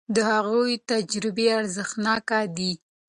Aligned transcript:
د 0.15 0.17
هغوی 0.31 0.73
تجربې 0.89 1.47
ارزښتناکه 1.59 2.39
دي. 2.57 2.71